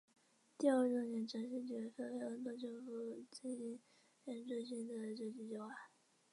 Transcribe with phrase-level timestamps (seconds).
[0.57, 3.79] 第二个重点则是即刻分配更多政府资金
[4.25, 5.67] 援助新的社会计画。